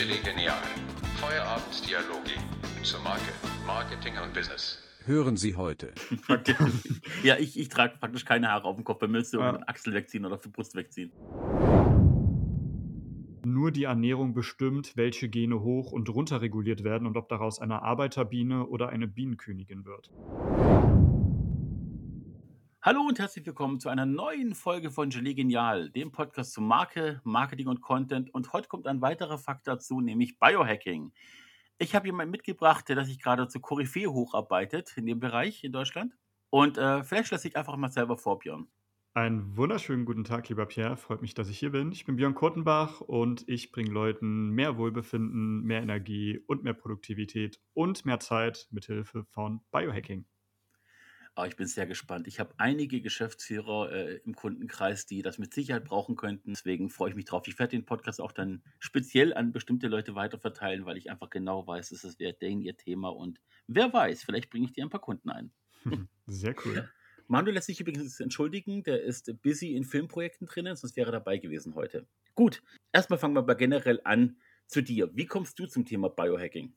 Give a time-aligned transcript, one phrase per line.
[0.00, 0.56] Chili Genial.
[1.16, 2.30] Feierabenddialoge
[2.82, 3.32] zur Marke,
[3.66, 4.78] Marketing und Business.
[5.04, 5.92] Hören Sie heute.
[7.22, 9.00] ja, ich, ich trage praktisch keine Haare auf dem Kopf.
[9.00, 9.38] Bei mir Ja.
[9.38, 9.60] ja.
[9.66, 11.12] Achsel wegziehen oder für Brust wegziehen.
[13.44, 17.82] Nur die Ernährung bestimmt, welche Gene hoch und runter reguliert werden und ob daraus eine
[17.82, 20.10] Arbeiterbiene oder eine Bienenkönigin wird.
[22.82, 27.20] Hallo und herzlich willkommen zu einer neuen Folge von Gelee Genial, dem Podcast zu Marke,
[27.24, 28.32] Marketing und Content.
[28.32, 31.12] Und heute kommt ein weiterer Fakt dazu, nämlich Biohacking.
[31.76, 36.14] Ich habe jemanden mitgebracht, der sich gerade zur Koryphäe hocharbeitet in dem Bereich in Deutschland.
[36.48, 38.66] Und äh, vielleicht lasse ich einfach mal selber vor, Björn.
[39.12, 40.96] Einen wunderschönen guten Tag, lieber Pierre.
[40.96, 41.92] Freut mich, dass ich hier bin.
[41.92, 47.60] Ich bin Björn Kurtenbach und ich bringe Leuten mehr Wohlbefinden, mehr Energie und mehr Produktivität
[47.74, 50.24] und mehr Zeit mit Hilfe von Biohacking.
[51.34, 52.26] Aber ich bin sehr gespannt.
[52.26, 56.50] Ich habe einige Geschäftsführer äh, im Kundenkreis, die das mit Sicherheit brauchen könnten.
[56.50, 57.46] Deswegen freue ich mich drauf.
[57.46, 61.66] Ich werde den Podcast auch dann speziell an bestimmte Leute weiterverteilen, weil ich einfach genau
[61.66, 63.08] weiß, dass es wäre denen ihr Thema.
[63.08, 65.52] Und wer weiß, vielleicht bringe ich dir ein paar Kunden ein.
[66.26, 66.88] Sehr cool.
[67.30, 71.38] Manuel lässt sich übrigens entschuldigen, der ist busy in Filmprojekten drinnen, sonst wäre er dabei
[71.38, 72.08] gewesen heute.
[72.34, 72.60] Gut,
[72.92, 75.10] erstmal fangen wir mal generell an zu dir.
[75.14, 76.74] Wie kommst du zum Thema Biohacking?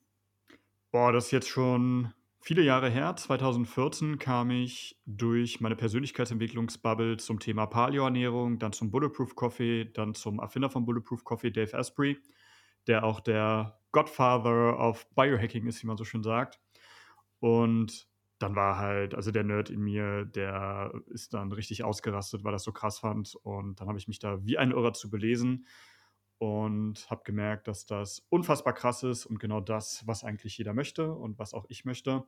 [0.91, 3.15] Boah, das ist jetzt schon viele Jahre her.
[3.15, 10.39] 2014 kam ich durch meine Persönlichkeitsentwicklungsbubble zum Thema Paleo-Ernährung, dann zum Bulletproof Coffee, dann zum
[10.39, 12.17] Erfinder von Bulletproof Coffee, Dave Asprey,
[12.85, 16.59] der auch der Godfather of Biohacking ist, wie man so schön sagt.
[17.39, 22.51] Und dann war halt, also der Nerd in mir, der ist dann richtig ausgerastet, weil
[22.51, 23.35] das so krass fand.
[23.35, 25.65] Und dann habe ich mich da wie ein Irrer zu belesen
[26.37, 31.13] und habe gemerkt, dass das unfassbar krass ist und genau das, was eigentlich jeder möchte
[31.13, 32.27] und was auch ich möchte.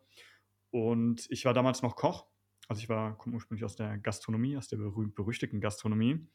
[0.71, 2.25] Und ich war damals noch Koch.
[2.67, 6.27] Also ich war komme ursprünglich aus der Gastronomie, aus der berühmt-berüchtigten Gastronomie.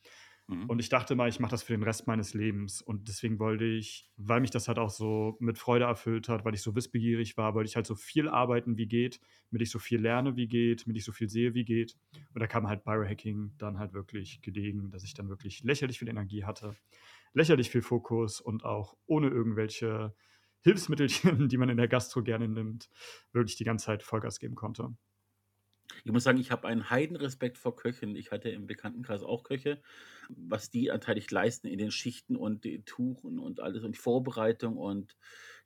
[0.50, 0.68] Mhm.
[0.68, 2.82] Und ich dachte mal, ich mache das für den Rest meines Lebens.
[2.82, 6.54] Und deswegen wollte ich, weil mich das halt auch so mit Freude erfüllt hat, weil
[6.54, 9.20] ich so wissbegierig war, wollte ich halt so viel arbeiten, wie geht,
[9.50, 11.96] damit ich so viel lerne, wie geht, damit ich so viel sehe, wie geht.
[12.34, 16.08] Und da kam halt Biohacking dann halt wirklich gelegen, dass ich dann wirklich lächerlich viel
[16.08, 16.76] Energie hatte,
[17.32, 20.14] lächerlich viel Fokus und auch ohne irgendwelche
[20.60, 22.88] Hilfsmittelchen, die man in der Gastro gerne nimmt,
[23.32, 24.94] wirklich die ganze Zeit Vollgas geben konnte.
[26.04, 28.16] Ich muss sagen, ich habe einen Heidenrespekt vor Köchen.
[28.16, 29.82] Ich hatte im Bekanntenkreis auch Köche,
[30.28, 34.76] was die anteilig leisten in den Schichten und die Tuchen und alles und Vorbereitung.
[34.76, 35.16] Und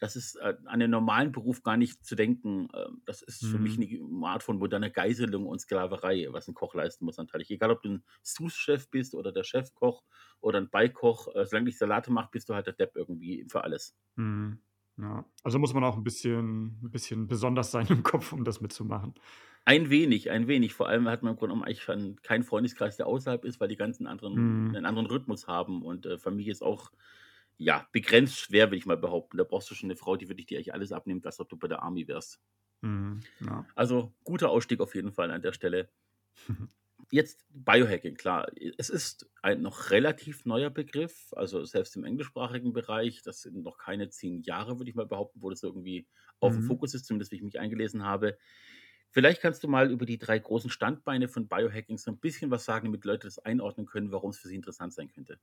[0.00, 2.68] das ist äh, an den normalen Beruf gar nicht zu denken.
[2.72, 3.80] Äh, Das ist für mich Mhm.
[3.80, 7.50] eine Art von moderner Geiselung und Sklaverei, was ein Koch leisten muss anteilig.
[7.50, 10.04] Egal, ob du ein Sous-Chef bist oder der Chefkoch
[10.40, 13.64] oder ein Beikoch, äh, solange du Salate machst, bist du halt der Depp irgendwie für
[13.64, 13.96] alles.
[14.16, 14.60] Mhm.
[14.96, 15.24] Ja.
[15.42, 19.14] Also muss man auch ein bisschen, ein bisschen besonders sein im Kopf, um das mitzumachen.
[19.66, 20.75] Ein wenig, ein wenig.
[20.75, 23.76] Vor allem hat man im Grunde genommen eigentlich keinen Freundeskreis, der außerhalb ist, weil die
[23.76, 24.75] ganzen anderen Mhm.
[24.75, 26.91] einen anderen Rhythmus haben und äh, Familie ist auch
[27.56, 29.38] ja begrenzt schwer, will ich mal behaupten.
[29.38, 31.56] Da brauchst du schon eine Frau, die wirklich dir eigentlich alles abnimmt, als ob du
[31.56, 32.41] bei der Army wärst.
[32.82, 33.26] Mhm.
[33.41, 33.66] Ja.
[33.76, 35.91] Also guter Ausstieg auf jeden Fall an der Stelle.
[37.10, 38.46] Jetzt Biohacking, klar.
[38.78, 43.76] Es ist ein noch relativ neuer Begriff, also selbst im englischsprachigen Bereich, das sind noch
[43.78, 46.08] keine zehn Jahre, würde ich mal behaupten, wo das irgendwie
[46.41, 46.62] auf dem Mhm.
[46.62, 48.38] Fokus ist, zumindest wie ich mich eingelesen habe.
[49.14, 52.64] Vielleicht kannst du mal über die drei großen Standbeine von Biohacking so ein bisschen was
[52.64, 55.38] sagen, damit Leute das einordnen können, warum es für sie interessant sein könnte.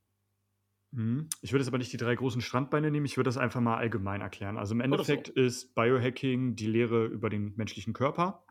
[0.90, 1.30] Mhm.
[1.40, 3.78] Ich würde jetzt aber nicht die drei großen Standbeine nehmen, ich würde das einfach mal
[3.78, 4.58] allgemein erklären.
[4.58, 5.14] Also im Oder so.
[5.14, 8.44] Endeffekt ist Biohacking die Lehre über den menschlichen Körper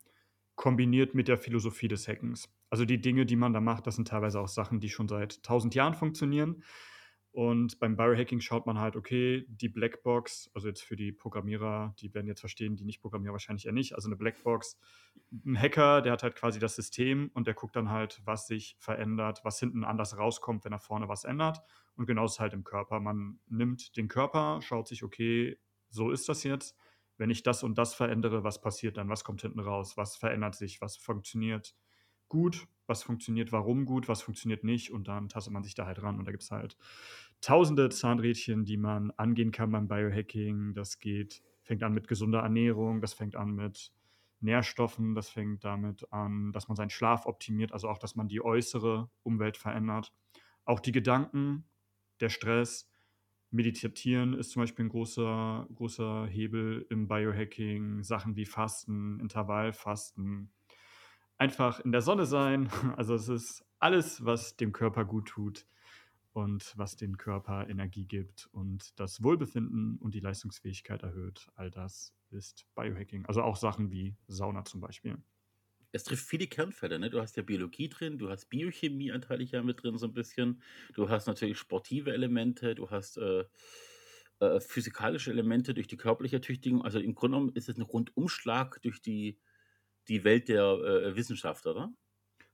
[0.55, 2.49] kombiniert mit der Philosophie des Hackens.
[2.71, 5.43] Also die Dinge, die man da macht, das sind teilweise auch Sachen, die schon seit
[5.43, 6.63] tausend Jahren funktionieren.
[7.33, 12.13] Und beim Biohacking schaut man halt, okay, die Blackbox, also jetzt für die Programmierer, die
[12.13, 13.95] werden jetzt verstehen, die Nicht-Programmierer wahrscheinlich eher nicht.
[13.95, 14.77] Also eine Blackbox,
[15.45, 18.75] ein Hacker, der hat halt quasi das System und der guckt dann halt, was sich
[18.79, 21.61] verändert, was hinten anders rauskommt, wenn er vorne was ändert.
[21.95, 22.99] Und genauso ist halt im Körper.
[22.99, 25.57] Man nimmt den Körper, schaut sich, okay,
[25.89, 26.75] so ist das jetzt.
[27.17, 29.07] Wenn ich das und das verändere, was passiert dann?
[29.07, 29.95] Was kommt hinten raus?
[29.95, 30.81] Was verändert sich?
[30.81, 31.75] Was funktioniert
[32.31, 32.65] gut?
[32.87, 34.07] Was funktioniert warum gut?
[34.07, 34.91] Was funktioniert nicht?
[34.91, 36.17] Und dann tastet man sich da halt ran.
[36.17, 36.77] Und da gibt es halt
[37.41, 40.73] tausende Zahnrädchen, die man angehen kann beim Biohacking.
[40.73, 43.91] Das geht, fängt an mit gesunder Ernährung, das fängt an mit
[44.39, 48.41] Nährstoffen, das fängt damit an, dass man seinen Schlaf optimiert, also auch, dass man die
[48.41, 50.13] äußere Umwelt verändert.
[50.63, 51.65] Auch die Gedanken,
[52.21, 52.89] der Stress,
[53.53, 58.01] Meditieren ist zum Beispiel ein großer, großer Hebel im Biohacking.
[58.01, 60.49] Sachen wie Fasten, Intervallfasten,
[61.41, 62.69] einfach in der Sonne sein.
[62.97, 65.65] Also es ist alles, was dem Körper gut tut
[66.33, 71.47] und was dem Körper Energie gibt und das Wohlbefinden und die Leistungsfähigkeit erhöht.
[71.55, 73.25] All das ist Biohacking.
[73.25, 75.17] Also auch Sachen wie Sauna zum Beispiel.
[75.91, 77.09] Es trifft viele Kernfelder, ne?
[77.09, 80.61] Du hast ja Biologie drin, du hast Biochemie anteilig ja mit drin so ein bisschen.
[80.93, 83.43] Du hast natürlich sportive Elemente, du hast äh,
[84.39, 86.83] äh, physikalische Elemente durch die körperliche Ertüchtigung.
[86.83, 89.39] Also im Grunde genommen ist es ein Rundumschlag durch die,
[90.07, 91.93] die Welt der äh, Wissenschaft, oder?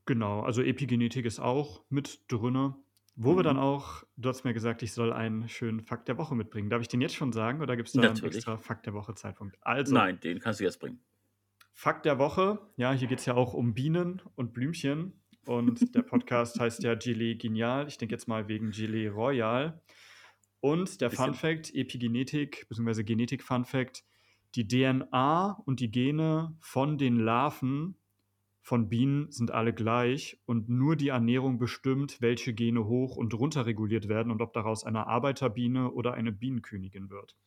[0.06, 2.76] Genau, also Epigenetik ist auch mit drinne.
[3.20, 3.64] Wo wir dann Mhm.
[3.64, 6.70] auch du hast mir gesagt, ich soll einen schönen Fakt der Woche mitbringen.
[6.70, 8.36] Darf ich den jetzt schon sagen oder gibt's da 'n Natürlich.
[8.36, 9.58] extra Fakt der Woche Zeitpunkt?
[9.62, 11.00] Also Nein, den kannst du jetzt bringen.
[11.74, 15.14] Fakt der Woche, ja, hier geht's ja auch um Bienen und Blümchen
[15.48, 17.88] und der Podcast heißt ja Gilet Genial.
[17.88, 19.82] Ich denke jetzt mal wegen Gilet Royal.
[20.60, 21.34] Und der Fun.
[21.34, 24.04] Fact, Epigenetik beziehungsweise Genetik Fun Fact,
[24.56, 27.96] die DNA und die Gene von den Larven
[28.62, 33.66] von Bienen sind alle gleich und nur die Ernährung bestimmt, welche Gene hoch und runter
[33.66, 37.38] reguliert werden und ob daraus eine Arbeiterbiene oder eine Bienenkönigin wird.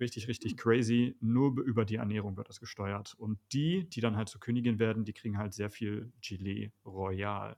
[0.00, 0.56] Richtig, richtig Hm.
[0.58, 1.16] crazy.
[1.20, 3.14] Nur über die Ernährung wird das gesteuert.
[3.18, 7.56] Und die, die dann halt zur Königin werden, die kriegen halt sehr viel Gilet Royal.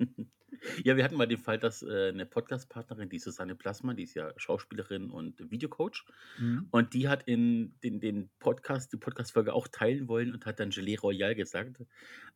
[0.84, 4.14] Ja, wir hatten mal den Fall, dass äh, 'ne Podcastpartnerin, die Susanne Plassmann, die ist
[4.14, 6.04] ja Schauspielerin und Videocoach
[6.38, 6.70] Mhm.
[6.70, 10.70] und die hat in den den Podcast die Podcastfolge auch teilen wollen und hat dann
[10.70, 11.82] Gelee Royal gesagt.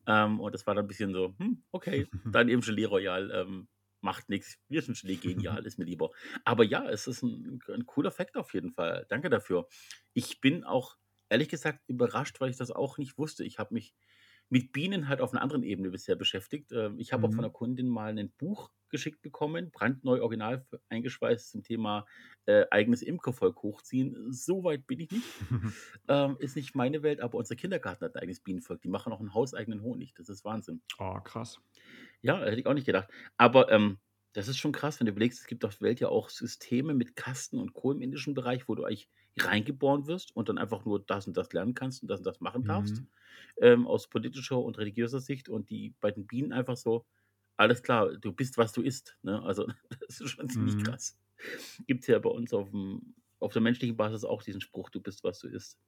[0.07, 3.69] Ähm, und das war dann 'n bisschen so: „Hm, okay, dann eben Gelee Royal, ähm,
[4.01, 4.59] macht nix.
[4.69, 6.11] Wir sind Gelee Genial, ist mir lieber.“
[6.45, 9.07] Aber ja, es ist 'n 'n cooler Fact auf jeden Fall.
[9.11, 9.69] Danke dafür.
[10.15, 10.97] Ich bin auch
[11.31, 13.45] ehrlich gesagt überrascht, weil ich das auch nicht wusste.
[13.45, 13.95] Ich habe mich
[14.51, 16.73] mit Bienen halt auf 'ner anderen Ebene bisher beschäftigt.
[16.73, 17.53] Ähm, ich habe auch von 'ner Mhm.
[17.53, 22.07] Kundin mal 'nen Buch geschickt bekommen, brandneu original eingeschweißt zum Thema,
[22.47, 24.33] äh, eigenes Imkervolk hochziehen.
[24.33, 25.35] So weit bin ich nicht.
[26.09, 28.83] Ähm, ist nicht meine Welt, aber unser Kindergarten hat 'n eigenes Bienenvolk.
[28.83, 30.15] Die machen auch 'n hauseigenen Honig.
[30.15, 30.83] Das ist Wahnsinn.
[31.01, 31.59] Oh, krass.
[32.23, 33.11] Ja, hätte ich auch nicht gedacht.
[33.37, 33.99] Aber, ähm,
[34.33, 36.95] das ist schon krass, wenn du überlegst, es gibt auf der Welt ja auch Systeme
[36.95, 37.93] mit Kasten und Co.
[37.93, 39.09] im indischen Bereich, wo du eigentlich
[39.39, 42.41] reingeboren wirst und dann einfach nur das und das lernen kannst und das und das
[42.41, 43.09] machen darfst, Mhm.
[43.61, 45.49] ähm, aus politischer und religiöser Sicht.
[45.49, 47.07] Und die bei den Bienen einfach so:
[47.57, 49.43] „Alles klar, du bist, was du isst“, ne?
[49.43, 49.67] Also,
[50.09, 50.79] das ist schon ziemlich Mhm.
[50.79, 51.19] krass.
[51.87, 53.03] Gibt's ja bei uns auf'm
[53.41, 55.79] auf der menschlichen Basis auch diesen Spruch: „Du bist, was du isst.“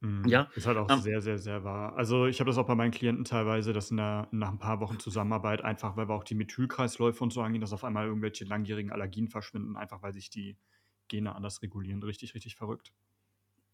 [0.00, 0.32] Mhm.
[0.32, 1.96] Ja, Ist halt auch ähm sehr, sehr, sehr wahr.
[1.96, 4.98] Also, ich habe das auch bei meinen Klienten teilweise, dass na nach 'n paar Wochen
[4.98, 8.90] Zusammenarbeit einfach, weil wir auch die Methylkreisläufe und so angehen, dass auf einmal irgendwelche langjährigen
[8.90, 10.58] Allergien verschwinden, einfach weil sich die
[11.12, 12.02] Gene anders regulieren.
[12.02, 12.92] Richtig, richtig verrückt.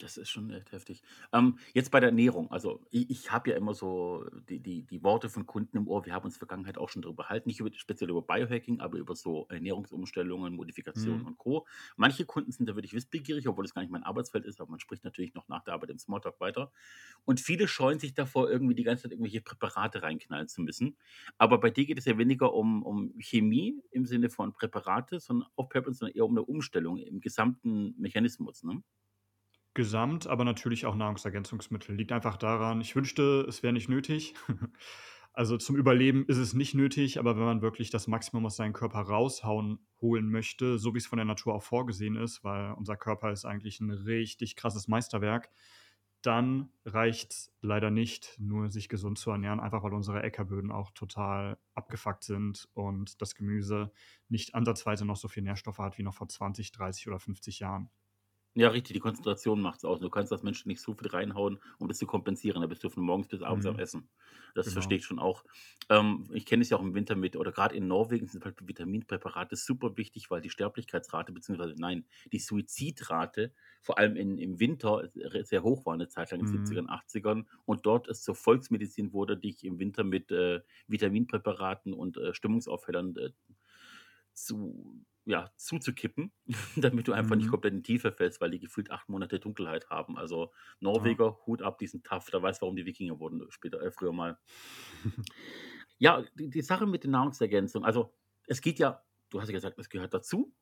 [0.01, 1.03] Das ist schon echt heftig.
[1.33, 2.53] Ähm, jetzt bei der Ernährung.
[2.53, 6.07] Also, i ich habe ja immer so die die die Worte von Kunden im Ohr.
[6.07, 8.79] Wir haben uns in der Vergangenheit auch schon drüber unterhalten, nicht über speziell über Biohacking,
[8.79, 11.27] aber über so Ernährungsumstellungen, Modifikationen Mhm.
[11.27, 11.67] und Co.
[11.97, 14.79] Manche Kunden sind da wirklich wissbegierig, obwohl das gar nicht mein Arbeitsfeld ist, aber man
[14.79, 16.71] spricht natürlich noch nach der Arbeit im Smalltalk weiter.
[17.25, 20.97] Und viele scheuen sich davor, irgendwie die ganze Zeit irgendwelche Präparate reinknallen zu müssen.
[21.39, 25.49] Aber bei dir geht es ja weniger um um Chemie im Sinne von Präparate, sondern
[25.57, 28.83] aufpäppeln, sondern eher um 'ne Umstellung im gesamten Mechanismus, ne?
[29.79, 31.95] Gesamt, aber natürlich auch Nahrungsergänzungsmittel.
[31.95, 34.35] Liegt einfach daran ich wünschte, es wäre nicht nötig.
[35.35, 38.73] Also, zum Überleben ist es nicht nötig, aber wenn man wirklich das Maximum aus seinem
[38.73, 43.31] Körper raushauen holen möchte, so wie's von der Natur auch vorgesehen ist, weil unser Körper
[43.31, 45.51] ist eigentlich 'n richtig krasses Meisterwerk,
[46.23, 51.57] dann reicht's leider nicht, nur sich gesund zu ernähren, einfach weil unsere Äckerböden auch total
[51.75, 53.93] abgefuckt sind und das Gemüse
[54.29, 57.91] nicht ansatzweise noch so viel Nährstoffe hat wie noch vor 20, 30 oder 50 Jahren.
[58.59, 60.01] Ja, richtig, die Konzentration macht's aus.
[60.01, 62.61] Du kannst als Mensch nicht so viel reinhauen, um das zu kompensieren.
[62.61, 63.79] Da bist du von morgens bis abends am Mhm.
[63.79, 64.11] Essen.
[64.57, 64.73] Das Genau.
[64.73, 65.45] verstehe ich schon auch.
[65.89, 68.57] Ähm, ich kenne es ja auch im Winter mit oder grad in Norwegen sind halt
[68.67, 75.09] Vitaminpräparate super wichtig, weil die Sterblichkeitsrate beziehungsweise nein, die Suizidrate vor allem in im Winter
[75.15, 76.89] re sehr hoch war 'ne Zeit lang in den Mhm.
[76.89, 82.17] 70ern, 80ern und dort es zur Volksmedizin wurde, dich im Winter mit, äh, Vitaminpräparaten und,
[82.17, 83.31] äh, Stimmungsaufhellern, äh,
[84.35, 86.33] zu ja, zuzukippen,
[86.77, 87.51] damit du einfach nicht Mhm.
[87.51, 90.19] komplett in Tiefe fällst, weil die gefühlt 8 Monate Dunkelheit haben.
[90.19, 90.53] Also,
[90.95, 91.19] Ja.
[91.19, 92.31] Norweger, Hut ab, die sind tough.
[92.31, 94.39] Der weiß, warum die Wikinger wurden später äh, früher mal.
[95.99, 98.15] Ja, die die Sache mit den Nahrungsergänzungen, also,
[98.47, 100.55] es geht ja du hast ja gesagt, es gehört dazu.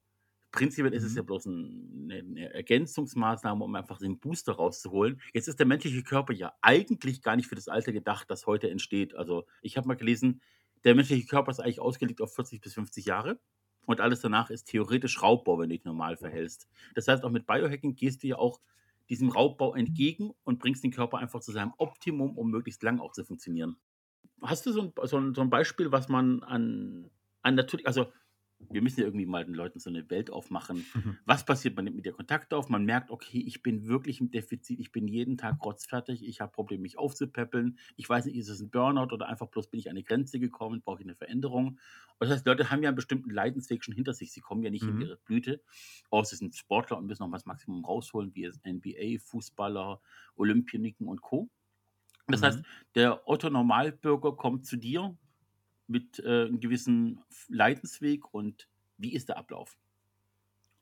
[0.52, 1.24] Prinzipiell ist es ja Mhm.
[1.24, 5.20] bloß 'n 'ne 'ne Ergänzungsmaßnahme, um einfach den Booster rauszuholen.
[5.34, 8.70] Jetzt ist der menschliche Körper ja eigentlich gar nicht für das Alter gedacht, das heute
[8.70, 9.14] entsteht.
[9.16, 10.42] Also, ich habe mal gelesen,
[10.84, 13.40] der menschliche Körper ist eigentlich ausgelegt auf 40 bis 50 Jahre
[13.86, 16.68] und alles danach ist theoretisch Raubbau, wenn du dich normal verhältst.
[16.94, 18.60] Das heißt, auch mit Biohacking gehst du ja auch
[19.10, 23.12] diesem Raubbau entgegen und bringst den Körper einfach zu seinem Optimum, um möglichst lang auch
[23.12, 23.76] zu funktionieren.
[24.42, 27.10] Hast du so 'n so 'n so 'n Beispiel, was man an
[27.42, 28.12] an natürlich also,
[28.58, 30.88] wir müssen ja irgendwie mal den Leuten so 'ne Welt aufmachen.
[31.26, 31.76] Was passiert?
[31.76, 34.80] Man nimmt mit dir Kontakt auf, man merkt: „Okay, ich bin wirklich im Defizit.
[34.80, 36.24] Ich bin jeden Tag rotzfertig.
[36.26, 37.78] Ich habe Probleme, mich aufzupäppeln.
[37.96, 40.38] Ich weiß nicht, ist es 'n Burnout oder einfach bloß bin ich an 'ne Grenze
[40.40, 41.78] gekommen, brauche ich 'ne Veränderung?“ Und
[42.20, 44.32] das heißt, Leute haben ja 'n bestimmten Leidensweg schon hinter sich.
[44.32, 44.96] Sie kommen ja nicht in Mhm.
[44.96, 45.62] ihre Blüte,
[46.10, 50.00] außer sie sind Sportler und müssen noch mal das Maximum rausholen, wie jetzt NBA, Fußballer,
[50.36, 51.50] Olympioniken und Co.
[52.28, 52.66] Das heißt, Mhm.
[52.96, 55.18] der Otto Normalbürger kommt zu dir
[55.88, 59.78] mit, äh, 'n gewissen Leidensweg und wie ist der Ablauf?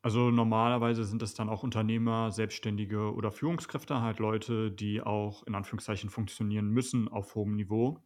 [0.02, 5.54] Also normalerweise sind es dann auch Unternehmer, Selbstständige oder Führungskräfte, halt Leute, die auch in
[5.54, 8.00] Anführungszeichen funktionieren müssen auf hohem Niveau,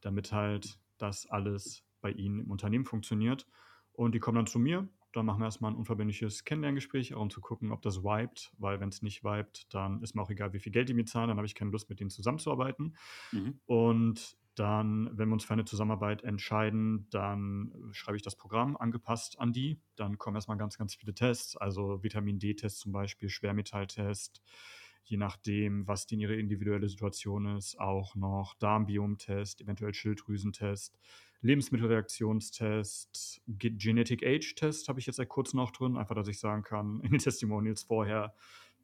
[0.00, 3.46] damit halt das alles bei ihnen im Unternehmen funktioniert.
[3.92, 4.88] Und die kommen dann zu mir.
[5.12, 8.80] Dann machen wir erstmal ein unverbindliches Kennenlerngespräch, auch um zu gucken, ob das vibet, weil
[8.80, 11.28] wenn es nicht vibet, dann ist mir auch egal, wie viel Geld die mir zahlen,
[11.28, 12.96] dann habe ich keine Lust, mit denen zusammenzuarbeiten.
[13.32, 13.58] Mhm.
[13.66, 19.38] Und dann, wenn wir uns für eine Zusammenarbeit entscheiden, dann schreibe ich das Programm angepasst
[19.38, 19.80] an die.
[19.96, 24.42] Dann kommen erstmal ganz, ganz viele Tests, also Vitamin D-Test zum Beispiel, Schwermetalltest,
[25.04, 30.98] je nachdem, was denn ihre individuelle Situation ist, auch noch Darmbiomtest, eventuell Schilddrüsentest,
[31.42, 36.40] Lebensmittelreaktionstest, Ge- Genetic Age Test habe ich jetzt seit kurzem noch drin, einfach, dass ich
[36.40, 38.34] sagen kann, in den Testimonials vorher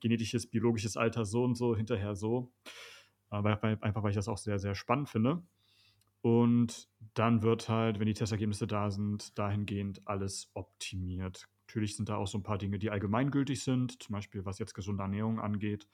[0.00, 2.52] genetisches, biologisches Alter so und so, hinterher so.
[3.30, 5.42] Aber einfach, weil ich das auch sehr, sehr spannend finde.
[6.22, 11.48] Und dann wird halt, wenn die Testergebnisse da sind, dahingehend alles optimiert.
[11.66, 14.74] Natürlich sind da auch so ein paar Dinge, die allgemeingültig sind, zum Beispiel was jetzt
[14.74, 15.88] gesunde Ernährung angeht.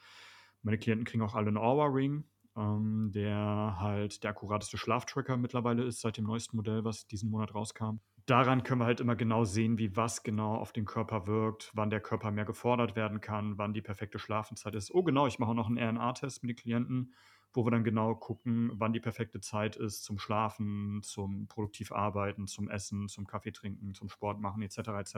[0.62, 2.24] Meine Klienten kriegen auch alle einen Aura-Ring,
[2.56, 7.54] ähm, der halt der akkurateste Schlaftracker mittlerweile ist seit dem neuesten Modell, was diesen Monat
[7.54, 8.00] rauskam.
[8.26, 11.88] Daran können wir halt immer genau sehen, wie was genau auf den Körper wirkt, wann
[11.88, 14.92] der Körper mehr gefordert werden kann, wann die perfekte Schlafenszeit ist.
[14.92, 17.14] Oh genau, ich mache auch noch einen RNA-Test mit den Klienten,
[17.58, 22.46] wo wir dann genau gucken, wann die perfekte Zeit ist zum Schlafen, zum produktiv arbeiten,
[22.46, 24.78] zum Essen, zum Kaffee trinken, zum Sport machen etc.
[24.78, 25.14] etc.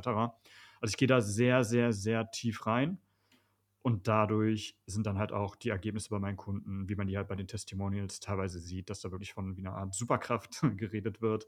[0.81, 2.97] Also ich gehe da sehr, sehr, sehr tief rein
[3.83, 7.29] und dadurch sind dann halt auch die Ergebnisse bei meinen Kunden, wie man die halt
[7.29, 11.47] bei den Testimonials teilweise sieht, dass da wirklich von wie einer Art Superkraft geredet wird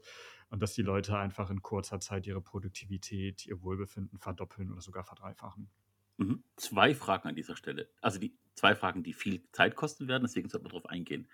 [0.49, 5.03] und dass die Leute einfach in kurzer Zeit ihre Produktivität, ihr Wohlbefinden verdoppeln oder sogar
[5.03, 5.71] verdreifachen.
[6.17, 6.43] Mhm.
[6.57, 7.89] Zwei Fragen an dieser Stelle.
[8.01, 11.27] Also die zwei Fragen, die viel Zeit kosten werden, deswegen sollten wir darauf eingehen.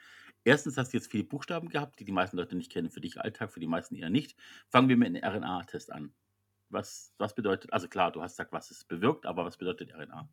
[0.43, 3.19] Erstens hast du jetzt viele Buchstaben gehabt, die die meisten Leute nicht kennen, für dich
[3.19, 4.38] Alltag, für die meisten eher nicht.
[4.69, 6.13] Fangen wir mit einem RNA-Test an.
[6.69, 10.29] Was, was bedeutet, also klar, du hast gesagt, was es bewirkt, aber was bedeutet RNA?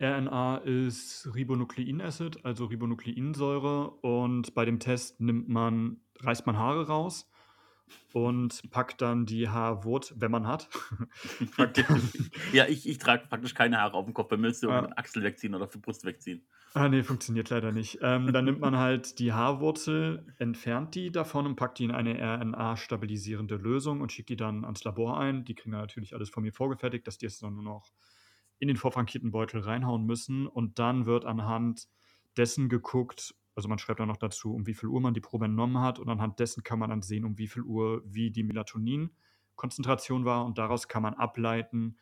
[0.00, 3.90] RNA ist Ribonukleinacid, also Ribonukleinsäure.
[3.90, 7.30] Und bei dem Test nimmt man, reißt man Haare raus
[8.12, 10.68] und packt dann die Haarwurt, wenn man hat.
[12.52, 14.88] ja, ich, ich trage praktisch keine Haare auf dem Kopf, bei mir müsste ah.
[14.96, 16.46] Achsel wegziehen oder für Brust wegziehen.
[16.74, 17.98] Ah, nee, funktioniert leider nicht.
[18.02, 22.18] Ähm, dann nimmt man halt die Haarwurzel, entfernt die davon und packt die in eine
[22.18, 25.44] RNA-stabilisierende Lösung und schickt die dann ans Labor ein.
[25.44, 27.92] Die kriegen dann natürlich alles von mir vorgefertigt, dass die es dann nur noch
[28.58, 30.48] in den vorfrankierten Beutel reinhauen müssen.
[30.48, 31.86] Und dann wird anhand
[32.36, 35.44] dessen geguckt, also man schreibt dann noch dazu, um wie viel Uhr man die Probe
[35.44, 35.98] entnommen hat.
[35.98, 40.44] Und anhand dessen kann man dann sehen, um wie viel Uhr wie die Melatonin-Konzentration war.
[40.44, 41.96] Und daraus kann man ableiten,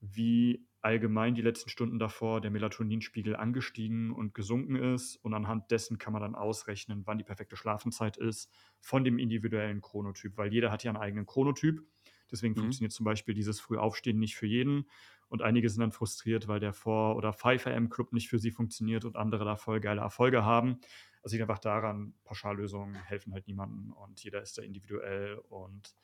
[0.00, 5.16] wie allgemein die letzten Stunden davor der Melatoninspiegel angestiegen und gesunken ist.
[5.16, 8.50] Und anhand dessen kann man dann ausrechnen, wann die perfekte Schlafenszeit ist
[8.80, 11.82] von dem individuellen Chronotyp, weil jeder hat ja einen eigenen Chronotyp.
[12.30, 12.60] Deswegen mhm.
[12.60, 14.86] funktioniert zum Beispiel dieses Frühaufstehen nicht für jeden.
[15.28, 19.16] Und einige sind dann frustriert, weil der 4- oder 5am-Club nicht für sie funktioniert und
[19.16, 20.80] andere da voll geile Erfolge haben.
[21.22, 25.38] Also liegt einfach daran, Pauschallösungen helfen halt niemandem und jeder ist da individuell.
[25.48, 25.94] Und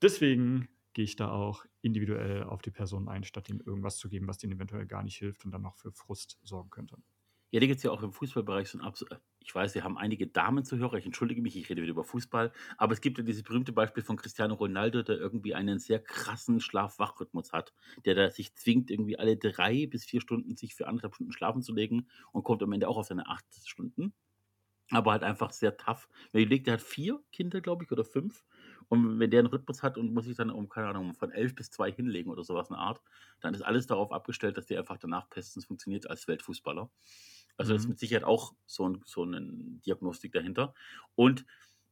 [0.00, 4.28] deswegen gehe ich da auch individuell auf die Person ein, statt ihnen irgendwas zu geben,
[4.28, 6.96] was denen eventuell gar nicht hilft und dann noch für Frust sorgen könnte.
[7.54, 9.84] Ja, da gibt es ja auch im Fußballbereich so ein Abs äh, ich weiß, wir
[9.84, 13.00] haben einige Damen zu hören, ich entschuldige mich, ich rede wieder über Fußball, aber es
[13.00, 17.72] gibt ja dieses berühmte Beispiel von Cristiano Ronaldo, der irgendwie einen sehr krassen Schlaf-Wach-Rhythmus hat,
[18.06, 21.62] der da sich zwingt, irgendwie alle drei bis vier Stunden sich für anderthalb Stunden schlafen
[21.62, 24.14] zu legen und kommt am Ende auch auf seine acht Stunden.
[24.90, 26.08] Aber halt einfach sehr tough.
[26.32, 28.44] Wenn ihr legt, der hat vier Kinder, glaube ich, oder fünf.
[28.88, 31.54] Und wenn der einen Rhythmus hat und muss sich dann um, keine Ahnung, von elf
[31.54, 33.02] bis zwei hinlegen oder sowas eine Art,
[33.40, 36.90] dann ist alles darauf abgestellt, dass der einfach danach bestens funktioniert als Weltfußballer.
[37.56, 37.76] Also mhm.
[37.76, 39.40] das ist mit Sicherheit auch so, ein, so eine
[39.86, 40.74] Diagnostik dahinter.
[41.14, 41.44] Und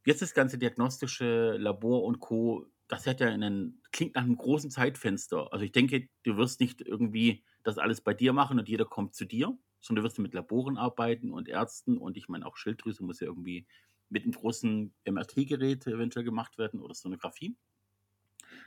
[0.04, 4.70] jetzt das ganze diagnostische Labor und Co., das hat ja einen, klingt nach einem großen
[4.70, 5.52] Zeitfenster.
[5.52, 9.14] Also ich denke, du wirst nicht irgendwie das alles bei dir machen und jeder kommt
[9.14, 13.02] zu dir, sondern du wirst mit Laboren arbeiten und Ärzten und ich meine auch Schilddrüse
[13.02, 13.66] muss ja irgendwie
[14.10, 17.56] mit einem großen MRT-Gerät eventuell gemacht werden oder Sonographie.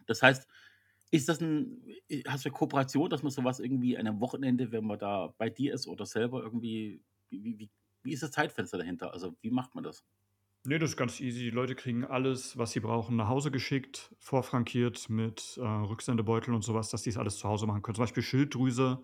[0.07, 0.47] Das heißt,
[1.15, 1.81] ist das ein,
[2.27, 5.49] hast du eine Kooperation, dass man sowas irgendwie an einem Wochenende, wenn man da bei
[5.49, 7.69] dir ist oder selber irgendwie, wie, wie,
[8.03, 9.11] wie ist das Zeitfenster dahinter?
[9.13, 10.05] Also wie macht man das?
[10.67, 11.41] Nee, das ist ganz easy.
[11.41, 16.63] Die Leute kriegen alles, was sie brauchen, nach Hause geschickt, vorfrankiert mit äh, Rücksendebeutel und
[16.63, 17.95] sowas, dass die es alles zu Hause machen können.
[17.95, 19.03] Zum Beispiel Schilddrüse,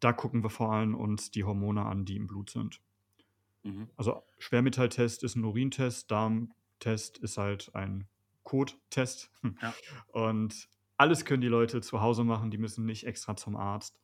[0.00, 2.80] da gucken wir vor allem uns die Hormone an, die im Blut sind.
[3.62, 3.88] Mhm.
[3.96, 8.08] Also Schwermetalltest ist ein Urintest, Darmtest ist halt ein
[8.42, 9.30] Kottest.
[9.62, 9.74] Ja.
[10.08, 14.00] Und alles können die Leute zu Hause machen, die müssen nicht extra zum Arzt.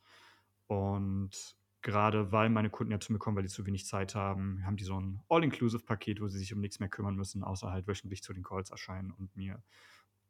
[0.66, 4.64] Und gerade weil meine Kunden ja zu mir kommen, weil die zu wenig Zeit haben,
[4.66, 7.86] haben die so ein All-Inclusive-Paket, wo sie sich um nichts mehr kümmern müssen, außer halt
[7.88, 9.62] wöchentlich zu den Calls erscheinen und mir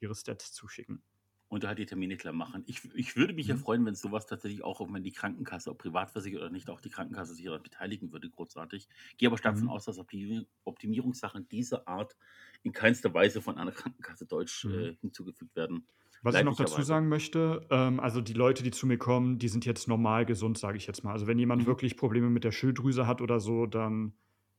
[0.00, 1.02] ihre Stats zuschicken.
[1.48, 2.64] und halt die Termine klar machen.
[2.66, 3.56] Ich, ich würde mich ja Mhm.
[3.56, 6.90] freuen, wenn sowas tatsächlich auch, wenn die Krankenkasse, ob privat versichert oder nicht, auch die
[6.90, 8.88] Krankenkasse sich daran beteiligen würde, großartig.
[9.18, 9.68] Gehe aber stark davon Mhm.
[9.68, 12.16] aus, dass Optimi- Optimierungssachen dieser Art
[12.62, 14.70] in keinster Weise von einer Krankenkasse Deutsch Mhm.
[14.70, 15.86] äh, hinzugefügt werden.
[16.24, 16.86] Was ich noch dazu Leidlicherweise.
[16.86, 20.58] sagen möchte, ähm, also die Leute, die zu mir kommen, die sind jetzt normal gesund,
[20.58, 21.12] sage ich jetzt mal.
[21.12, 21.66] Also wenn jemand Mhm.
[21.66, 24.14] wirklich Probleme mit der Schilddrüse hat oder so, dann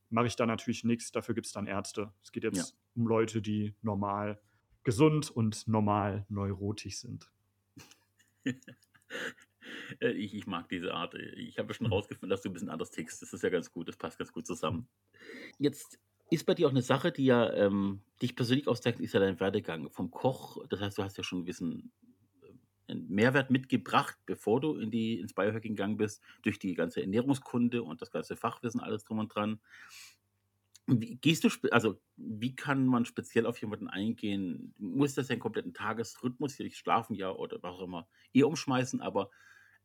[0.08, 1.10] mache ich da natürlich nichts.
[1.12, 2.12] Dafür gibt es dann Ärzte.
[2.22, 2.50] Es geht Ja.
[2.50, 4.40] jetzt um Leute, die normal
[4.84, 7.30] gesund und normal neurotisch sind.
[10.00, 11.14] Äh, ich, ich mag diese Art.
[11.14, 11.92] Ich habe ja schon Mhm.
[11.92, 13.20] rausgefunden, dass du ein bisschen anders tickst.
[13.22, 13.88] Das ist ja ganz gut.
[13.88, 14.88] Das passt ganz gut zusammen.
[15.58, 15.98] Jetzt
[16.30, 19.38] ist bei dir auch eine Sache, die ja ähm, dich persönlich auszeichnet, ist ja dein
[19.40, 20.58] Werdegang vom Koch.
[20.68, 21.92] Das heißt, du hast ja schon ein bisschen
[22.42, 27.00] äh, einen Mehrwert mitgebracht, bevor du in die, ins Biohacking gegangen bist, durch die ganze
[27.00, 29.60] Ernährungskunde und das ganze Fachwissen, alles drum und dran.
[30.88, 34.72] Wie gehst du, also wie kann man speziell auf jemanden eingehen?
[34.78, 39.30] Muss das den kompletten Tagesrhythmus, vielleicht schlafen ja oder was auch immer, eh umschmeißen, aber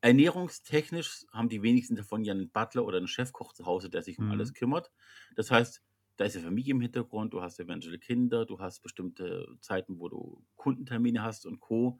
[0.01, 4.19] ernährungstechnisch haben die wenigsten davon ja einen Butler oder einen Chefkoch zu Hause, der sich
[4.19, 4.29] um Mhm.
[4.29, 4.91] alles kümmert.
[5.35, 5.83] Das heißt,
[6.21, 10.07] da ist ja Familie im Hintergrund, du hast eventuell Kinder, du hast bestimmte Zeiten, wo
[10.07, 11.99] du Kundentermine hast und Co.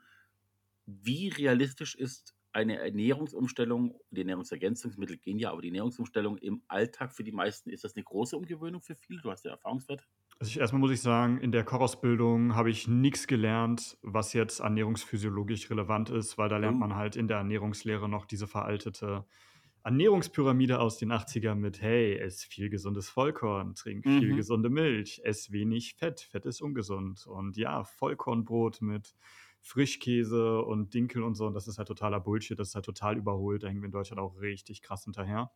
[0.86, 7.24] Wie realistisch ist eine Ernährungsumstellung, die Ernährungsergänzungsmittel gehen ja, aber die Ernährungsumstellung im Alltag für
[7.24, 9.22] die meisten, ist das eine große Umgewöhnung für viele?
[9.22, 10.06] Du hast ja Erfahrungswerte.
[10.40, 14.60] Also ich, erstmal muss ich sagen, in der Kochausbildung habe ich nichts gelernt, was jetzt
[14.60, 16.80] ernährungsphysiologisch relevant ist, weil da lernt Oh.
[16.80, 19.26] man halt in der Ernährungslehre noch diese veraltete
[19.84, 24.36] Ernährungspyramide aus den 80er mit, hey, ess viel gesundes Vollkorn, trink viel Mhm.
[24.36, 27.26] gesunde Milch, ess wenig Fett, Fett ist ungesund.
[27.26, 29.16] Und ja, Vollkornbrot mit
[29.62, 33.18] Frischkäse und Dinkel und so, und das ist halt totaler Bullshit, das ist halt total
[33.18, 35.52] überholt, da hängen wir in Deutschland auch richtig krass hinterher.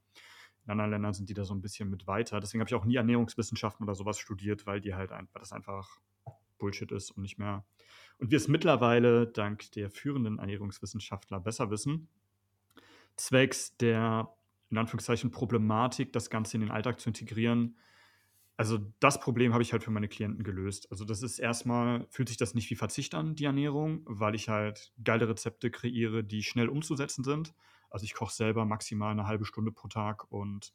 [0.65, 2.39] In anderen Ländern sind die da so ein bisschen mit weiter.
[2.39, 5.51] Deswegen habe ich auch nie Ernährungswissenschaften oder sowas studiert, weil die halt ein, weil das
[5.51, 5.99] einfach
[6.57, 7.65] Bullshit ist und nicht mehr.
[8.17, 12.09] Und wir es mittlerweile dank der führenden Ernährungswissenschaftler besser wissen,
[13.17, 14.35] zwecks der
[14.69, 17.77] in Anführungszeichen Problematik, das Ganze in den Alltag zu integrieren.
[18.57, 20.89] Also das Problem habe ich halt für meine Klienten gelöst.
[20.91, 24.49] Also das ist erstmal, fühlt sich das nicht wie Verzicht an, die Ernährung, weil ich
[24.49, 27.53] halt geile Rezepte kreiere, die schnell umzusetzen sind.
[27.89, 30.73] Also ich koche selber maximal eine halbe Stunde pro Tag und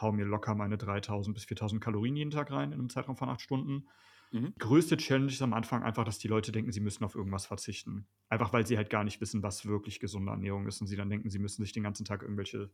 [0.00, 3.28] hau mir locker meine 3000 bis 4000 Kalorien jeden Tag rein in einem Zeitraum von
[3.28, 3.88] acht Stunden.
[4.34, 4.52] Mhm.
[4.58, 8.08] Größte Challenge ist am Anfang einfach, dass die Leute denken, sie müssen auf irgendwas verzichten.
[8.28, 11.08] Einfach weil sie halt gar nicht wissen, was wirklich gesunde Ernährung ist und sie dann
[11.08, 12.68] denken, sie müssen sich den ganzen Tag irgendwelche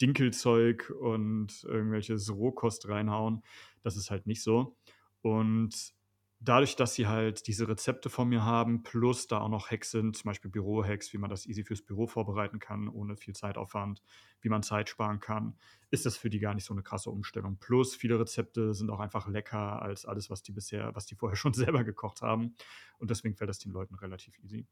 [0.00, 3.42] Dinkelzeug und irgendwelches Rohkost reinhauen.
[3.82, 4.76] Das ist halt nicht so.
[5.22, 5.92] Und
[6.42, 10.16] dadurch, dass sie halt diese Rezepte von mir haben, plus da auch noch Hacks sind,
[10.16, 14.02] zum Beispiel Büro-Hacks, wie man das easy fürs Büro vorbereiten kann, ohne viel Zeitaufwand,
[14.40, 15.58] wie man Zeit sparen kann,
[15.90, 17.58] ist das für die gar nicht so eine krasse Umstellung.
[17.58, 21.36] Plus viele Rezepte sind auch einfach lecker als alles, was die bisher, was die vorher
[21.36, 22.54] schon selber gekocht haben.
[22.98, 24.66] Und deswegen fällt das den Leuten relativ easy.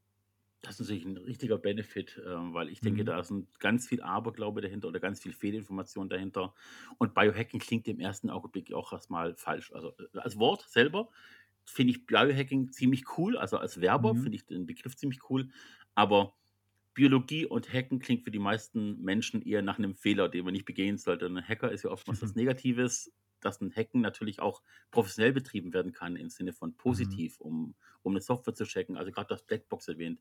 [0.63, 3.07] Das ist natürlich ein richtiger Benefit, ähm, weil ich denke, Mhm.
[3.07, 6.55] da ist ein ganz viel Aberglaube dahinter oder ganz viel Fehlinformation dahinter.
[6.99, 9.73] Und Biohacking klingt im ersten Augenblick auch erstmal falsch.
[9.73, 11.09] Also äh, als Wort selber
[11.71, 13.37] finde ich Biohacking ziemlich cool.
[13.39, 14.17] Also als Werber Mhm.
[14.17, 15.51] finde ich den Begriff ziemlich cool.
[15.95, 16.37] Aber
[16.95, 20.67] Biologie und Hacken klingt für die meisten Menschen eher nach einem Fehler, den man nicht
[20.67, 21.27] begehen sollte.
[21.27, 25.93] Ein Hacker ist ja oftmals was Negatives, dass ein Hacken natürlich auch professionell betrieben werden
[25.93, 28.97] kann im Sinne von positiv, um, um eine Software zu checken.
[28.97, 30.21] Also gerade das Blackbox erwähnt.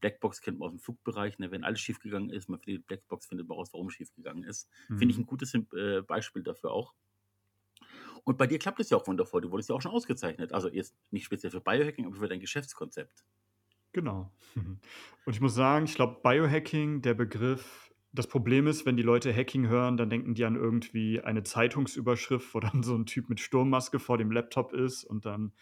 [0.00, 1.50] Blackbox kennt man aus dem Flugbereich, ne?
[1.50, 4.68] wenn alles schiefgegangen ist, man findet Blackbox, findet man raus, warum schiefgegangen ist.
[4.94, 5.18] Finde ich Mhm.
[5.18, 6.94] ein gutes äh, Beispiel dafür auch.
[8.24, 9.40] Und bei dir klappt es ja auch wundervoll.
[9.40, 10.52] Du wurdest ja auch schon ausgezeichnet.
[10.52, 13.24] Also jetzt nicht speziell für Biohacking, aber für dein Geschäftskonzept.
[13.92, 14.32] Genau.
[14.54, 14.80] Und
[15.32, 19.68] ich muss sagen, ich glaube, Biohacking, der Begriff, das Problem ist, wenn die Leute Hacking
[19.68, 23.98] hören, dann denken die an irgendwie eine Zeitungsüberschrift, wo dann so ein Typ mit Sturmmaske
[23.98, 25.52] vor dem Laptop ist und dann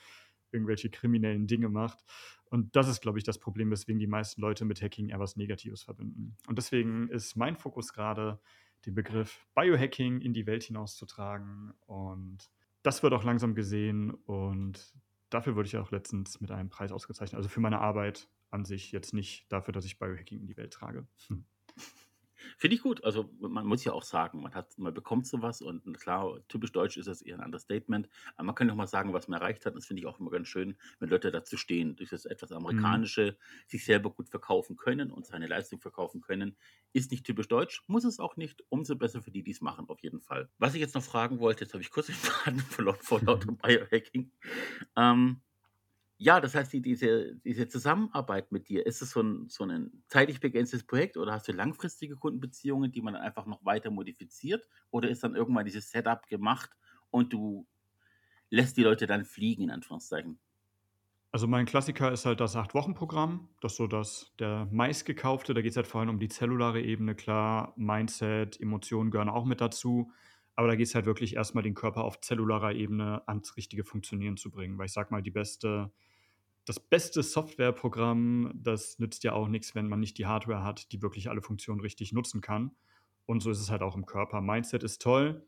[0.50, 2.04] irgendwelche kriminellen Dinge macht.
[2.46, 5.36] Und das ist, glaube ich, das Problem, weswegen die meisten Leute mit Hacking eher was
[5.36, 6.36] Negatives verbinden.
[6.46, 8.40] Und deswegen ist mein Fokus gerade,
[8.86, 11.72] den Begriff Biohacking in die Welt hinauszutragen.
[11.86, 12.50] Und
[12.82, 14.12] das wird auch langsam gesehen.
[14.12, 14.94] Und
[15.30, 17.36] dafür wurde ich auch letztens mit einem Preis ausgezeichnet.
[17.36, 20.72] Also für meine Arbeit an sich jetzt nicht dafür, dass ich Biohacking in die Welt
[20.72, 21.06] trage.
[21.28, 21.44] Hm.
[22.56, 23.04] Finde ich gut.
[23.04, 26.96] Also man muss ja auch sagen, man hat, man bekommt sowas und klar, typisch deutsch
[26.96, 28.08] ist das eher ein Understatement.
[28.36, 29.74] Aber man kann doch mal sagen, was man erreicht hat.
[29.76, 33.36] Das finde ich auch immer ganz schön, wenn Leute dazu stehen, durch das etwas amerikanische,
[33.66, 36.56] sich selber gut verkaufen können und seine Leistung verkaufen können.
[36.92, 38.64] Ist nicht typisch deutsch, muss es auch nicht.
[38.68, 40.50] Umso besser für die, die es machen, auf jeden Fall.
[40.58, 43.52] Was ich jetzt noch fragen wollte, jetzt habe ich kurz den Faden verloren vor lauter
[43.62, 44.32] Biohacking.
[44.96, 45.40] Ähm,
[46.18, 50.02] ja, das heißt, die, diese, diese Zusammenarbeit mit dir, ist es so ein, so ein
[50.08, 54.66] zeitlich begrenztes Projekt oder hast du langfristige Kundenbeziehungen, die man dann einfach noch weiter modifiziert?
[54.90, 56.70] Oder ist dann irgendwann dieses Setup gemacht
[57.10, 57.68] und du
[58.50, 60.40] lässt die Leute dann fliegen, in Anführungszeichen?
[61.30, 63.50] Also mein Klassiker ist halt das 8-Wochen-Programm.
[63.60, 65.52] Das ist so das der meistgekaufte.
[65.52, 67.14] Da geht's halt vor allem um die zellulare Ebene.
[67.14, 70.10] Klar, Mindset, Emotionen gehören auch mit dazu.
[70.56, 74.36] Aber da geht's halt wirklich erst mal den Körper auf zellularer Ebene ans richtige Funktionieren
[74.38, 74.78] zu bringen.
[74.78, 75.92] Weil ich sage mal, die beste
[76.68, 81.00] das beste Softwareprogramm, das nützt ja auch nix, wenn man nicht die Hardware hat, die
[81.00, 82.72] wirklich alle Funktionen richtig nutzen kann.
[83.24, 84.42] Und so ist es halt auch im Körper.
[84.42, 85.46] Mindset ist toll,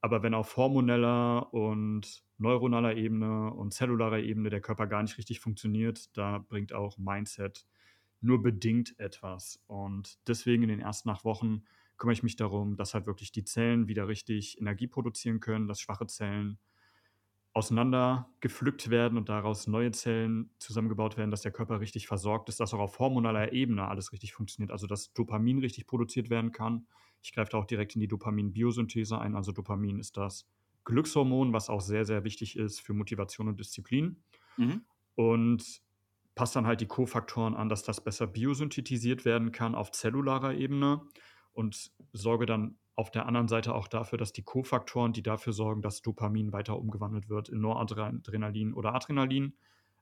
[0.00, 5.40] aber wenn auf hormoneller und neuronaler Ebene und zellularer Ebene der Körper gar nicht richtig
[5.40, 7.66] funktioniert, da bringt auch Mindset
[8.20, 9.60] nur bedingt etwas.
[9.66, 11.64] Und deswegen in den ersten acht Wochen
[11.96, 15.80] kümmere ich mich darum, dass halt wirklich die Zellen wieder richtig Energie produzieren können, dass
[15.80, 16.58] schwache Zellen
[17.52, 22.72] auseinandergepflückt werden und daraus neue Zellen zusammengebaut werden, dass der Körper richtig versorgt ist, dass
[22.74, 26.86] auch auf hormonaler Ebene alles richtig funktioniert, also dass Dopamin richtig produziert werden kann.
[27.22, 29.34] Ich greife da auch direkt in die Dopamin-Biosynthese ein.
[29.34, 30.46] Also Dopamin ist das
[30.84, 34.22] Glückshormon, was auch sehr, sehr wichtig ist für Motivation und Disziplin.
[34.56, 34.84] Mhm.
[35.16, 35.82] Und
[36.34, 41.02] passt dann halt die Kofaktoren an, dass das besser biosynthetisiert werden kann auf zellularer Ebene
[41.52, 45.80] und sorge dann auf der anderen Seite auch dafür, dass die Kofaktoren, die dafür sorgen,
[45.80, 49.54] dass Dopamin weiter umgewandelt wird in Noradrenalin oder Adrenalin,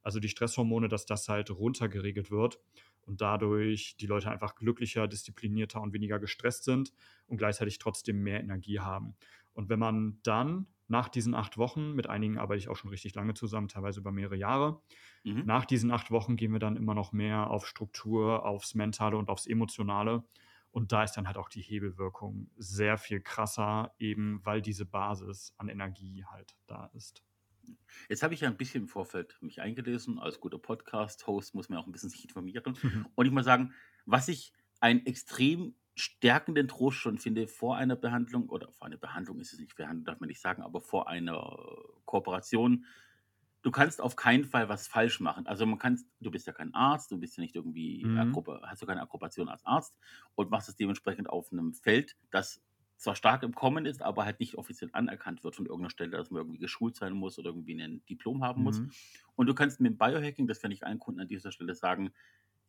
[0.03, 2.61] also die Stresshormone, dass das halt runtergeregelt wird
[3.03, 6.93] und dadurch die Leute einfach glücklicher, disziplinierter und weniger gestresst sind
[7.29, 9.15] und gleichzeitig trotzdem mehr Energie haben.
[9.55, 13.15] Und wenn man dann nach diesen acht Wochen, mit einigen arbeite ich auch schon richtig
[13.15, 14.81] lange zusammen, teilweise über mehrere Jahre,
[15.25, 15.45] Mhm.
[15.47, 19.29] nach diesen acht Wochen gehen wir dann immer noch mehr auf Struktur, aufs Mentale und
[19.29, 20.25] aufs Emotionale.
[20.71, 25.55] Und da ist dann halt auch die Hebelwirkung sehr viel krasser, eben weil diese Basis
[25.57, 27.23] an Energie halt da ist.
[28.09, 30.19] Jetzt habe ich ja ein bisschen im Vorfeld mich eingelesen.
[30.19, 32.77] Als guter Podcast-Host muss man auch ein bisschen sich informieren.
[32.83, 33.07] Mhm.
[33.15, 33.73] Und ich muss sagen,
[34.07, 39.41] was ich einen extrem stärkenden Trost schon finde vor einer Behandlung, oder vor einer Behandlung
[39.41, 41.57] ist es nicht, Behandlung darf man nicht sagen, aber vor einer
[42.05, 42.85] Kooperation,
[43.69, 45.47] du kannst auf keinen Fall was falsch machen.
[45.47, 48.35] Also man kann, du bist ja kein Arzt, du bist ja nicht irgendwie, Mhm.
[48.63, 49.95] Hast du keine Akkupation als Arzt
[50.35, 52.63] und machst es dementsprechend auf einem Feld, das
[52.97, 56.31] zwar stark im Kommen ist, aber halt nicht offiziell anerkannt wird von irgendeiner Stelle, dass
[56.31, 58.81] man irgendwie geschult sein muss oder irgendwie ein Diplom haben muss.
[58.81, 58.91] Mhm.
[59.37, 62.13] Und du kannst mit dem Biohacking, das kann ich allen Kunden an dieser Stelle sagen,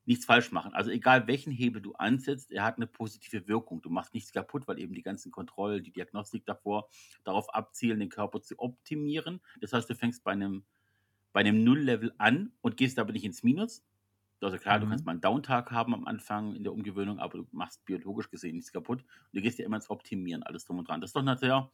[0.05, 0.73] nichts falsch machen.
[0.73, 3.81] Also egal welchen Hebel du ansetzt, er hat eine positive Wirkung.
[3.81, 6.89] Du machst nichts kaputt, weil eben die ganzen Kontrollen, die Diagnostik davor
[7.23, 9.41] darauf abzielen, den Körper zu optimieren.
[9.61, 10.65] Das heißt, du fängst bei einem,
[11.33, 13.85] bei einem Null-Level an und gehst aber nicht ins Minus.
[14.41, 14.87] Also klar, du Mhm.
[14.87, 18.55] kannst mal einen Downtag haben am Anfang in der Umgewöhnung, aber du machst biologisch gesehen
[18.55, 19.01] nichts kaputt.
[19.03, 21.01] Und du gehst ja immer ins Optimieren, alles drum und dran.
[21.01, 21.71] Das ist doch eine sehr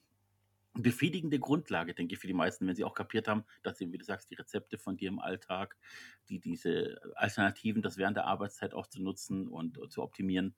[0.74, 3.98] befriedigende Grundlage, denke ich, für die meisten, wenn sie auch kapiert haben, dass sie, wie
[3.98, 5.78] du sagst, die Rezepte von dir im Alltag,
[6.28, 10.56] die diese Alternativen, das während der Arbeitszeit auch zu nutzen und, zu optimieren.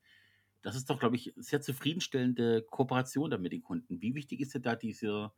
[0.64, 4.02] Das ist doch, glaube ich, sehr zufriedenstellende Kooperation dann mit den Kunden.
[4.02, 5.36] Wie wichtig ist dir da dieser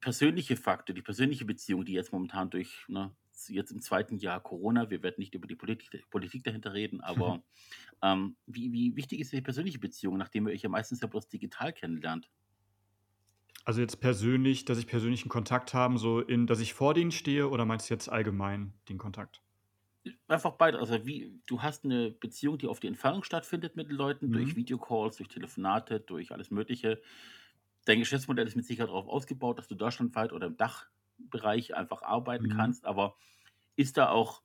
[0.00, 3.14] persönliche Faktor, die persönliche Beziehung, die jetzt momentan durch, ne,
[3.48, 7.42] jetzt im zweiten Jahr Corona, wir werden nicht über die Politik, Politik dahinter reden, aber
[8.02, 11.28] ähm, wie, wie wichtig ist die persönliche Beziehung, nachdem ihr euch ja meistens ja bloß
[11.28, 12.30] digital kennenlernt?
[13.64, 17.48] Also jetzt persönlich, dass ich persönlichen Kontakt haben, so in, dass ich vor denen stehe
[17.48, 19.42] oder meinst du jetzt allgemein den Kontakt?
[20.28, 20.78] Einfach beide.
[20.78, 24.56] Also wie, du hast eine Beziehung, die auf die Entfernung stattfindet mit den Leuten, durch
[24.56, 24.56] Mhm.
[24.56, 27.02] Videocalls, durch Telefonate, durch alles Mögliche.
[27.84, 32.48] Dein Geschäftsmodell ist mit Sicherheit darauf ausgebaut, dass du deutschlandweit oder im Dachbereich einfach arbeiten
[32.48, 32.50] Mhm.
[32.50, 32.84] kannst.
[32.86, 33.16] Aber
[33.76, 34.42] ist da auch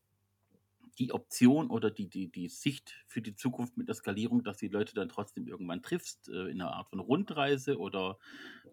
[0.99, 4.69] die Option oder die, die, die Sicht für die Zukunft mit der Skalierung, dass die
[4.69, 8.17] Leute dann trotzdem irgendwann triffst, äh, in einer Art von Rundreise oder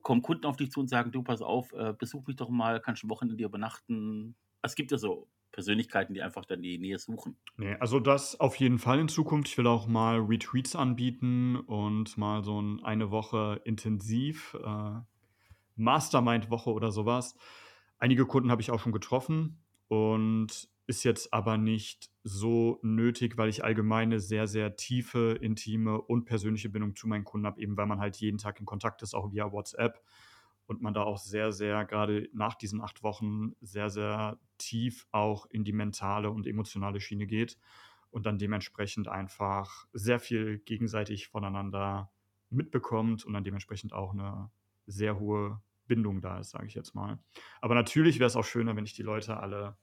[0.03, 2.81] kommen Kunden auf dich zu und sagen, du pass auf, äh, besuch mich doch mal,
[2.81, 4.37] kannst du ein Wochenende hier übernachten.
[4.63, 7.37] Es gibt ja so Persönlichkeiten, die einfach dann die Nähe suchen.
[7.57, 9.49] Nee, also das auf jeden Fall in Zukunft.
[9.49, 15.01] Ich will auch mal Retreats anbieten und mal so ein, eine Woche intensiv, äh,
[15.77, 17.37] Mastermind-Woche oder sowas.
[17.99, 23.49] Einige Kunden habe ich auch schon getroffen und ist jetzt aber nicht so nötig, weil
[23.49, 27.87] ich allgemeine sehr, sehr tiefe, intime und persönliche Bindung zu meinen Kunden habe, eben weil
[27.87, 30.03] man halt jeden Tag in Kontakt ist, auch via WhatsApp
[30.67, 35.47] und man da auch sehr, sehr, gerade nach diesen acht Wochen, sehr, sehr tief auch
[35.47, 37.59] in die mentale und emotionale Schiene geht
[38.11, 42.13] und dann dementsprechend einfach sehr viel gegenseitig voneinander
[42.51, 44.51] mitbekommt und dann dementsprechend auch eine
[44.87, 47.19] sehr hohe Bindung da ist, sage ich jetzt mal.
[47.61, 49.77] Aber natürlich wäre es auch schöner, wenn ich die Leute alle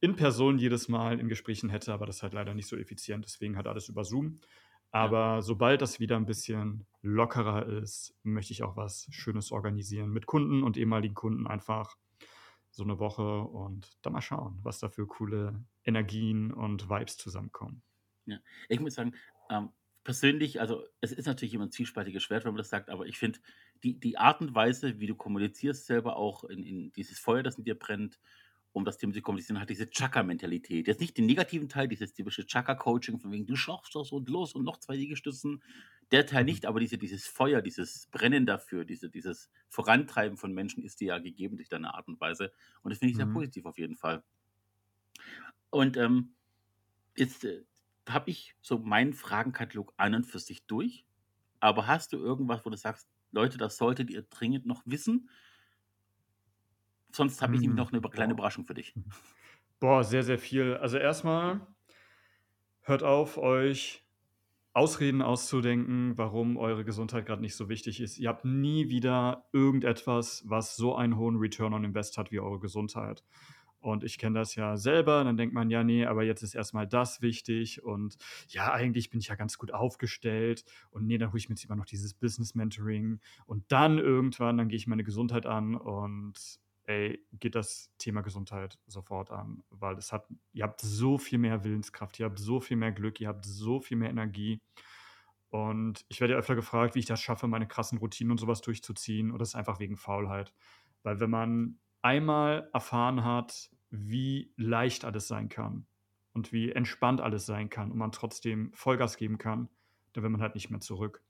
[0.00, 3.24] in Person jedes Mal in Gesprächen hätte, aber das ist halt leider nicht so effizient,
[3.24, 4.40] deswegen halt alles über Zoom.
[4.92, 10.26] Aber sobald das wieder ein bisschen lockerer ist, möchte ich auch was Schönes organisieren mit
[10.26, 11.96] Kunden und ehemaligen Kunden einfach
[12.70, 17.82] so eine Woche und dann mal schauen, was da für coole Energien und Vibes zusammenkommen.
[18.26, 18.38] Ja.
[18.68, 19.14] Ich muss sagen,
[19.48, 19.70] ähm,
[20.04, 23.18] persönlich, also es ist natürlich immer ein zwiespaltiges Schwert, wenn man das sagt, aber ich
[23.18, 23.40] finde,
[23.82, 27.58] die, die Art und Weise, wie du kommunizierst, selber auch in, in dieses Feuer, das
[27.58, 28.18] in dir brennt
[28.72, 30.86] um das Thema zu kommunizieren, halt diese Chakra-Mentalität.
[30.86, 34.54] Jetzt nicht den negativen Teil, dieses typische Chakra-Coaching, von wegen, du schaffst das und los
[34.54, 35.62] und noch zwei Liegestützen.
[36.12, 40.82] Der Teil nicht, aber diese, dieses Feuer, dieses Brennen dafür, diese, dieses Vorantreiben von Menschen
[40.84, 42.52] ist dir ja gegeben durch deine Art und Weise.
[42.82, 43.26] Und das finde ich sehr Mhm.
[43.26, 44.22] positiv auf jeden Fall.
[45.70, 46.34] Und ähm,
[47.16, 47.64] jetzt äh,
[48.08, 51.06] habe ich so meinen Fragenkatalog an und für sich durch.
[51.60, 55.30] Aber hast du irgendwas, wo du sagst, Leute, das solltet ihr dringend noch wissen?
[57.12, 58.32] Sonst habe ich nämlich Hm, noch eine kleine.
[58.34, 58.96] Überraschung für dich.
[59.80, 60.74] Boah, sehr, sehr viel.
[60.76, 61.66] Also erstmal,
[62.82, 64.04] hört auf, euch
[64.72, 68.18] Ausreden auszudenken, warum eure Gesundheit gerade nicht so wichtig ist.
[68.18, 72.60] Ihr habt nie wieder irgendetwas, was so einen hohen Return on Invest hat wie eure
[72.60, 73.24] Gesundheit.
[73.80, 76.86] Und ich kenne das ja selber, dann denkt man, ja, nee, aber jetzt ist erstmal
[76.86, 78.16] das wichtig und
[78.48, 81.64] ja, eigentlich bin ich ja ganz gut aufgestellt und nee, dann hole ich mir jetzt
[81.64, 86.60] immer noch dieses Business Mentoring und dann irgendwann, dann gehe ich meine Gesundheit an und
[86.90, 91.62] ey, geht das Thema Gesundheit sofort an, weil es hat, ihr habt so viel mehr
[91.62, 94.60] Willenskraft, ihr habt so viel mehr Glück, ihr habt so viel mehr Energie.
[95.50, 98.60] Und ich werde ja öfter gefragt, wie ich das schaffe, meine krassen Routinen und sowas
[98.60, 99.30] durchzuziehen.
[99.30, 100.52] Und das ist einfach wegen Faulheit.
[101.04, 105.86] Weil wenn man einmal erfahren hat, wie leicht alles sein kann
[106.32, 109.68] und wie entspannt alles sein kann und man trotzdem Vollgas geben kann,
[110.12, 111.22] dann will man halt nicht mehr zurück.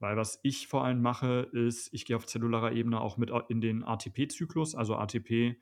[0.00, 3.60] Weil was ich vor allem mache, ist, ich gehe auf zellularer Ebene auch mit in
[3.60, 4.74] den ATP-Zyklus.
[4.74, 5.56] Also ATP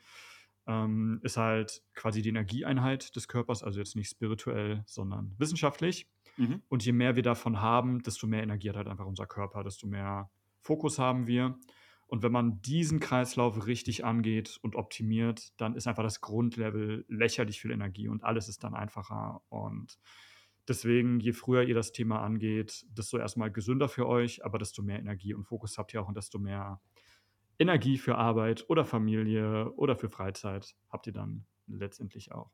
[0.66, 6.08] ähm, ist halt quasi die Energieeinheit des Körpers, also jetzt nicht spirituell, sondern wissenschaftlich.
[6.36, 6.62] Mhm.
[6.68, 9.86] Und je mehr wir davon haben, desto mehr Energie hat halt einfach unser Körper, desto
[9.86, 11.58] mehr Fokus haben wir.
[12.08, 17.60] Und wenn man diesen Kreislauf richtig angeht und optimiert, dann ist einfach das Grundlevel lächerlich
[17.60, 19.42] viel Energie und alles ist dann einfacher.
[19.48, 19.98] Und
[20.68, 24.98] deswegen, je früher ihr das Thema angeht, desto erstmal gesünder für euch, aber desto mehr
[24.98, 26.80] Energie und Fokus habt ihr auch und desto mehr
[27.58, 32.50] Energie für Arbeit oder Familie oder für Freizeit habt ihr dann letztendlich auch.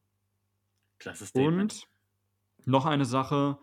[0.99, 1.89] Klasse Statement.
[2.59, 3.59] Und noch eine Sache.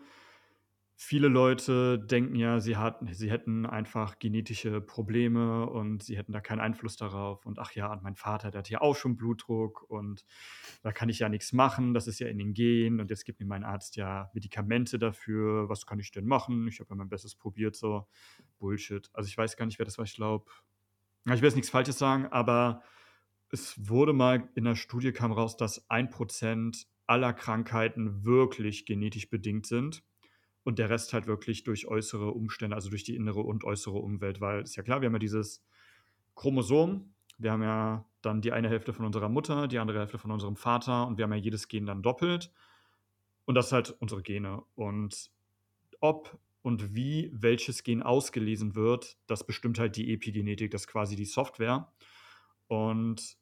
[1.02, 6.42] Viele Leute denken ja, sie, hatten, sie hätten einfach genetische Probleme und sie hätten da
[6.42, 7.46] keinen Einfluss darauf.
[7.46, 10.26] Und ach ja, und mein Vater, der hat ja auch schon Blutdruck und
[10.82, 13.40] da kann ich ja nichts machen, das ist ja in den Genen und jetzt gibt
[13.40, 15.70] mir mein Arzt ja Medikamente dafür.
[15.70, 16.68] Was kann ich denn machen?
[16.68, 18.06] Ich habe ja mein Bestes probiert, so
[18.58, 19.08] Bullshit.
[19.14, 20.50] Also ich weiß gar nicht, wer das war, ich glaube.
[21.24, 22.82] Ich will jetzt nichts Falsches sagen, aber
[23.48, 29.30] es wurde mal in der Studie kam raus, dass ein Prozent aller Krankheiten wirklich genetisch
[29.30, 30.04] bedingt sind
[30.64, 34.40] und der Rest halt wirklich durch äußere Umstände, also durch die innere und äußere Umwelt,
[34.40, 35.64] weil ist ja klar, wir haben ja dieses
[36.34, 40.30] Chromosom, wir haben ja dann die eine Hälfte von unserer Mutter, die andere Hälfte von
[40.30, 42.52] unserem Vater und wir haben ja jedes Gen dann doppelt.
[43.46, 44.62] Und das ist halt unsere Gene.
[44.74, 45.30] Und
[46.00, 51.16] ob und wie welches Gen ausgelesen wird, das bestimmt halt die Epigenetik, das ist quasi
[51.16, 51.90] die Software.
[52.68, 53.38] Und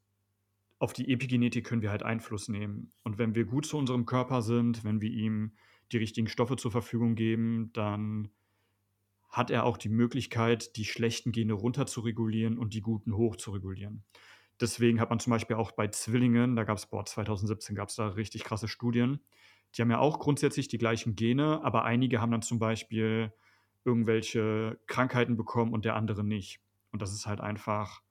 [0.78, 2.92] auf die Epigenetik können wir halt Einfluss nehmen.
[3.02, 5.52] Und wenn wir gut zu unserem Körper sind, wenn wir ihm
[5.92, 8.30] die richtigen Stoffe zur Verfügung geben, dann
[9.28, 13.36] hat er auch die Möglichkeit, die schlechten Gene runter zu regulieren und die guten hoch
[13.36, 14.04] zu regulieren.
[14.60, 17.94] Deswegen hat man zum Beispiel auch bei Zwillingen, da gab es, boah, 2017 gab es
[17.94, 19.20] da richtig krasse Studien,
[19.74, 23.32] die haben ja auch grundsätzlich die gleichen Gene, aber einige haben dann zum Beispiel
[23.84, 26.60] irgendwelche Krankheiten bekommen und der andere nicht.
[26.90, 28.02] Und das ist halt einfach,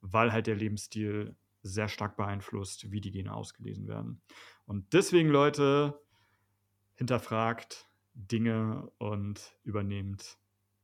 [0.00, 4.22] weil halt der Lebensstil sehr stark beeinflusst, wie die Gene ausgelesen werden.
[4.64, 6.00] Und deswegen, Leute,
[6.96, 10.38] hinterfragt Dinge und übernehmt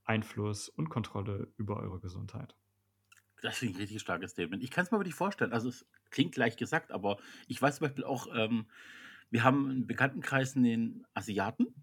[0.04, 2.56] Einfluss und Kontrolle über eure Gesundheit.
[3.40, 4.62] Das finde ich ein richtig starkes Statement.
[4.62, 5.52] Ich kann es mir nicht vorstellen.
[5.52, 8.66] Also es klingt leicht gesagt, aber ich weiß zum Beispiel auch, ähm,
[9.30, 11.74] wir haben einen Bekanntenkreis den Asiaten.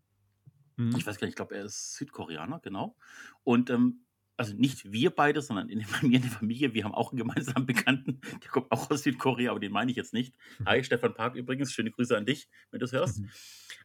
[0.78, 0.96] Mhm.
[0.96, 2.96] Ich weiß gar nicht, ich glaube, er ist Südkoreaner, genau.
[3.44, 4.06] Und ähm,
[4.40, 7.18] also nicht wir beide, sondern in, bei mir in der Familie, wir haben auch einen
[7.18, 10.34] gemeinsamen Bekannten, der kommt auch aus Südkorea, aber den meine ich jetzt nicht.
[10.66, 13.20] Hi, Stefan Park übrigens, schöne Grüße an dich, wenn du es hörst.
[13.20, 13.30] Mhm.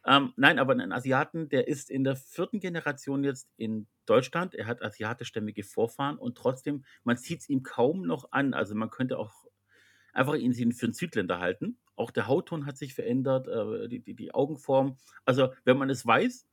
[0.07, 4.55] Ähm, nein, aber ein Asiaten, der ist in der vierten Generation jetzt in Deutschland.
[4.55, 8.55] Er hat asiatischstämmige Vorfahren und trotzdem, man sieht es ihm kaum noch an.
[8.55, 9.33] Also man könnte auch
[10.13, 11.79] einfach ihn für einen Südländer halten.
[11.97, 14.99] Auch der Hautton hat sich verändert, äh, die, die, die Augenform.
[15.25, 16.47] Also wenn man es weiß,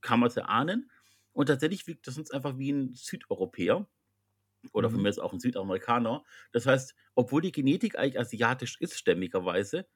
[0.00, 0.90] kann man es erahnen.
[1.32, 3.88] Und tatsächlich wirkt das uns einfach wie ein Südeuropäer.
[4.72, 5.02] Oder von Mhm.
[5.02, 6.24] mir ist auch ein Südamerikaner.
[6.52, 9.88] Das heißt, obwohl die Genetik eigentlich asiatisch ist, stämmigerweise,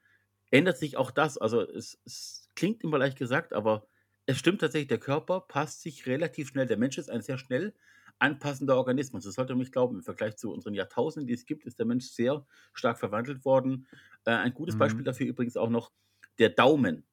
[0.50, 1.38] ändert sich auch das.
[1.38, 3.88] Also es, es klingt immer leicht gesagt, aber
[4.26, 6.66] es stimmt tatsächlich, der Körper passt sich relativ schnell.
[6.66, 7.74] Der Mensch ist ein sehr schnell
[8.18, 9.24] anpassender Organismus.
[9.24, 9.96] Das sollte man nicht glauben.
[9.96, 13.86] Im Vergleich zu unseren Jahrtausenden, die es gibt, ist der Mensch sehr stark verwandelt worden.
[14.24, 14.76] Äh, ein gutes Mhm.
[14.76, 15.92] Beispiel dafür übrigens auch noch
[16.38, 17.06] der Daumen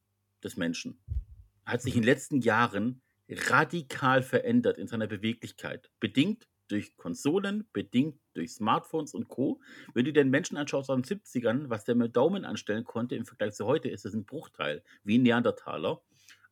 [0.44, 1.00] des Menschen
[1.66, 3.02] hat sich in den letzten Jahren
[3.50, 5.92] radikal verändert in seiner Beweglichkeit.
[6.00, 9.62] Bedingt durch Konsolen, bedingt durch Smartphones und Co.
[9.94, 13.26] Wenn du den Menschen anschaust aus den 70ern, was der mit Daumen anstellen konnte im
[13.26, 16.02] Vergleich zu heute, ist das ein Bruchteil, wie ein Neandertaler.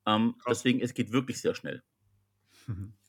[0.06, 1.84] Ähm, deswegen, es geht wirklich sehr schnell.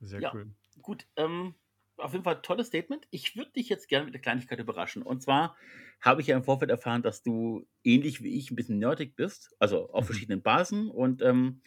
[0.00, 0.32] Sehr Ja.
[0.32, 0.54] cool.
[0.82, 1.54] Gut, ähm,
[1.96, 3.06] auf jeden Fall tolles Statement.
[3.10, 5.02] Ich würde dich jetzt gerne mit der Kleinigkeit überraschen.
[5.02, 5.56] Und zwar
[6.00, 9.54] habe ich ja im Vorfeld erfahren, dass du ähnlich wie ich ein bisschen nerdig bist,
[9.58, 10.06] also auf Mhm.
[10.06, 10.90] verschiedenen Basen.
[10.90, 11.62] Und ähm,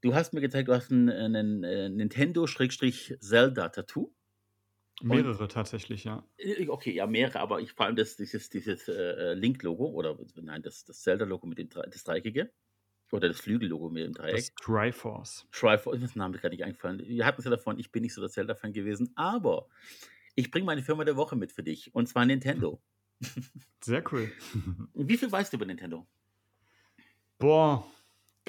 [0.00, 4.12] du hast mir gezeigt, du hast ein, ein, äh, Nintendo-Zelda-Tattoo.
[5.00, 6.24] Mehrere tatsächlich, ja.
[6.38, 10.62] Äh, Okay, ja, mehrere, aber ich vor allem das, dieses, dieses äh, Link-Logo oder nein,
[10.62, 12.50] das, das Zelda-Logo mit dem das Dreieckige.
[13.10, 14.36] Oder das Flügel-Logo mit dem Dreieck.
[14.36, 15.46] Das Triforce.
[15.50, 17.02] Triforce, ist das Name gerade nicht eingefallen.
[17.06, 19.68] Wir hatten es ja davon, ich bin nicht so der Zelda-Fan gewesen, aber
[20.34, 21.94] ich bringe meine Firma der Woche mit für dich.
[21.94, 22.82] Und zwar Nintendo.
[23.80, 24.30] Sehr cool.
[24.94, 26.06] Wie viel weißt du über Nintendo?
[27.38, 27.86] Boah,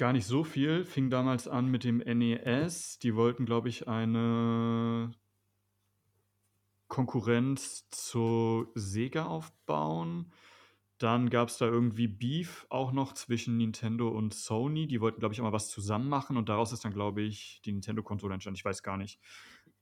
[0.00, 0.84] gar nicht so viel.
[0.86, 2.98] Fing damals an mit dem NES.
[3.00, 5.12] Die wollten, glaube ich, eine
[6.88, 10.32] Konkurrenz zu Sega aufbauen.
[10.96, 14.86] Dann gab es da irgendwie Beef auch noch zwischen Nintendo und Sony.
[14.86, 17.60] Die wollten, glaube ich, auch mal was zusammen machen und daraus ist dann, glaube ich,
[17.66, 18.56] die Nintendo-Konsole entstanden.
[18.56, 19.20] Ich weiß gar nicht.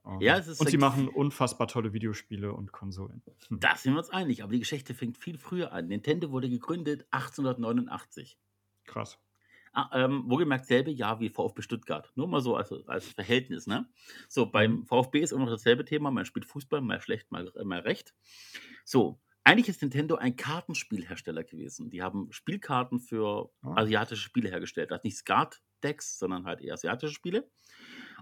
[0.04, 3.22] Ähm, Ja, es ist und sie machen unfassbar tolle Videospiele und Konsolen.
[3.48, 3.60] Hm.
[3.60, 5.86] Da sind wir uns einig, aber die Geschichte fängt viel früher an.
[5.86, 8.36] Nintendo wurde gegründet 1889.
[8.84, 9.18] Krass.
[9.78, 12.10] Ah, ähm, wohlgemerkt selbe Jahr wie VfB Stuttgart.
[12.16, 13.88] Nur mal so als, als Verhältnis, ne?
[14.28, 16.10] So, beim VfB ist immer noch dasselbe Thema.
[16.10, 18.12] Man spielt Fußball, mal schlecht, mal, äh, mal recht.
[18.84, 21.90] So, eigentlich ist Nintendo ein Kartenspielhersteller gewesen.
[21.90, 23.74] Die haben Spielkarten für Ah.
[23.76, 24.90] asiatische Spiele hergestellt.
[24.90, 25.18] Also nicht
[25.78, 27.50] Skat-Decks, sondern halt eher asiatische Spiele.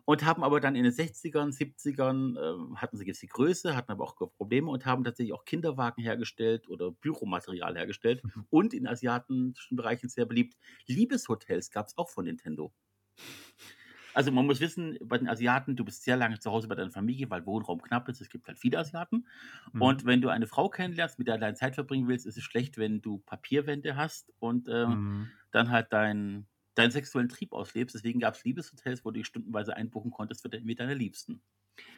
[0.05, 3.93] Und haben aber dann in den 60ern, 70ern, ähm, hatten sie jetzt die Größe, hatten
[3.93, 8.25] aber auch Probleme und haben tatsächlich auch Kinderwagen hergestellt oder Büromaterial hergestellt.
[8.51, 10.57] Und in asiatischen Bereichen sehr beliebt.
[10.87, 12.73] Liebeshotels gab es auch von Nintendo.
[14.15, 16.91] Also man muss wissen, bei den Asiaten, du bist sehr lange zu Hause bei deiner
[16.91, 18.21] Familie, weil Wohnraum knapp ist.
[18.21, 19.27] Es gibt halt viele Asiaten.
[19.73, 19.97] Mhm.
[19.97, 22.45] Und wenn du eine Frau kennenlernst, mit der du deine Zeit verbringen willst, ist es
[22.45, 25.37] schlecht, wenn du Papierwände hast und äh, Mhm.
[25.51, 26.47] dann halt dein,
[26.79, 27.95] deinen sexuellen Trieb auslebst.
[27.97, 31.43] Deswegen gab es Liebeshotels, wo du dich stundenweise einbuchen konntest mit deiner Liebsten.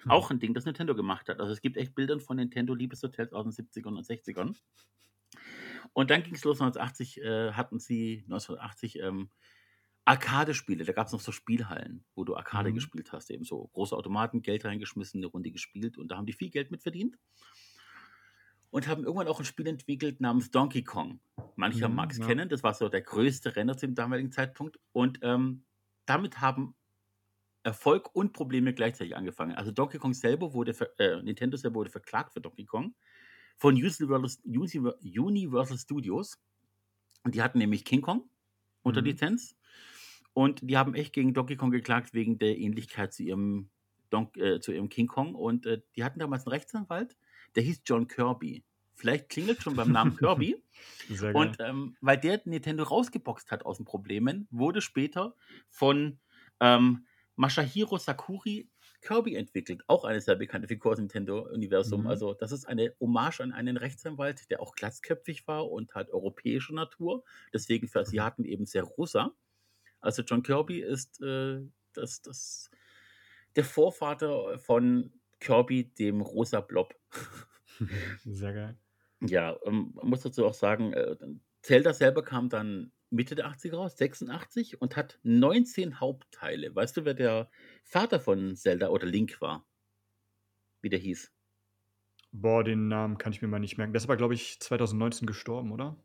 [0.04, 0.10] Hm.
[0.10, 1.40] Auch ein Ding, das Nintendo gemacht hat.
[1.40, 4.56] Also es gibt echt Bilder von Nintendo Liebeshotels aus den 70ern und 60ern.
[5.92, 9.30] Und dann ging es los, 1980 äh, hatten sie, 1980, ähm,
[10.04, 10.84] Arcade-Spiele.
[10.84, 12.74] Da gab es noch so Spielhallen, wo du Arcade Mhm.
[12.74, 13.30] gespielt hast.
[13.30, 16.70] Eben so große Automaten, Geld reingeschmissen, eine Runde gespielt und da haben die viel Geld
[16.70, 17.18] mit verdient.
[18.70, 21.20] Und haben irgendwann auch ein Spiel entwickelt namens Donkey Kong.
[21.56, 22.26] Mancher Mhm, mag es ja.
[22.26, 24.78] kennen, das war so der größte Renner zu dem damaligen Zeitpunkt.
[24.92, 25.64] Und ähm,
[26.06, 26.74] damit haben
[27.62, 29.54] Erfolg und Probleme gleichzeitig angefangen.
[29.54, 32.94] Also Donkey Kong selber wurde, äh, Nintendo selber wurde verklagt für Donkey Kong
[33.58, 36.38] von Universal, Univer- Universal Studios.
[37.24, 38.30] Und die hatten nämlich King Kong
[38.82, 39.04] unter Mhm.
[39.04, 39.56] Lizenz.
[40.34, 43.70] Und die haben echt gegen Donkey Kong geklagt wegen der Ähnlichkeit zu ihrem,
[44.10, 45.34] Don äh, zu ihrem King Kong.
[45.34, 47.16] Und äh, die hatten damals einen Rechtsanwalt,
[47.54, 48.64] der hieß John Kirby.
[48.94, 50.62] Vielleicht klingelt schon beim Namen Kirby.
[51.08, 51.34] Sehr.
[51.34, 55.34] Und ähm, weil der Nintendo rausgeboxt hat aus den Problemen, wurde später
[55.68, 56.18] von
[56.60, 57.06] ähm,
[57.36, 58.68] Masahiro Sakuri
[59.00, 59.82] Kirby entwickelt.
[59.86, 62.02] Auch eine sehr bekannte Figur aus dem Nintendo-Universum.
[62.02, 62.06] Mhm.
[62.08, 66.74] Also, das ist eine Hommage an einen Rechtsanwalt, der auch glatzköpfig war und halt europäischer
[66.74, 67.24] Natur.
[67.52, 69.32] Deswegen für Asiaten eben sehr rosa.
[70.00, 71.60] Also, John Kirby ist äh,
[71.92, 72.70] das, das,
[73.54, 76.94] der Vorvater von Kirby, dem rosa Blob.
[78.24, 78.78] Sehr geil.
[79.20, 81.16] Ja, ähm, man muss dazu auch sagen, äh,
[81.62, 86.74] Zelda selber kam dann Mitte der 80er raus, 86, und hat 19 Hauptteile.
[86.74, 87.50] Weißt du, wer der
[87.82, 89.66] Vater von Zelda oder Link war?
[90.82, 91.32] Wie der hieß?
[92.30, 93.92] Boah, den Namen kann ich mir mal nicht merken.
[93.92, 95.96] Der ist aber, glaube ich, 2019 gestorben, oder?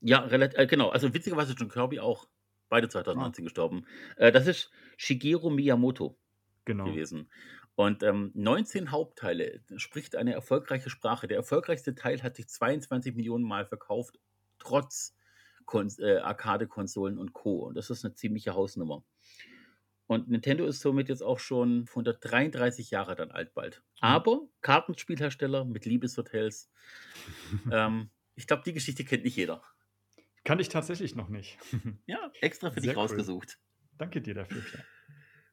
[0.00, 0.90] Ja, relativ, äh, genau.
[0.90, 2.28] Also witzigerweise John Kirby auch.
[2.68, 3.86] Beide 2019 gestorben.
[4.16, 6.18] Äh, das ist Shigeru Miyamoto
[6.64, 6.84] Genau.
[6.84, 7.30] gewesen.
[7.74, 11.26] Und ähm, 19 Hauptteile spricht eine erfolgreiche Sprache.
[11.26, 14.18] Der erfolgreichste Teil hat sich 22 Millionen Mal verkauft,
[14.58, 15.14] trotz
[15.98, 17.60] äh, Arcade-Konsolen und Co.
[17.66, 19.02] Und das ist eine ziemliche Hausnummer.
[20.06, 23.82] Und Nintendo ist somit jetzt auch schon 133 Jahre dann alt bald.
[24.00, 26.70] Aber Kartenspielhersteller mit Liebeshotels.
[27.72, 29.62] ähm, ich glaube, die Geschichte kennt nicht jeder.
[30.44, 31.58] Kann ich tatsächlich noch nicht.
[32.06, 33.02] Ja, extra für dich Sehr cool.
[33.02, 33.58] rausgesucht.
[33.96, 34.60] Danke dir dafür.
[34.60, 34.84] Pierre.